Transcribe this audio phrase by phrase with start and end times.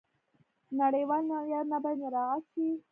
[0.79, 2.67] نړیوال معیارونه باید مراعات شي.